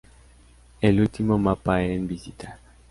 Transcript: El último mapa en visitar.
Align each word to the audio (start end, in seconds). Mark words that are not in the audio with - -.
El 0.81 0.99
último 0.99 1.37
mapa 1.37 1.83
en 1.83 2.07
visitar. 2.07 2.57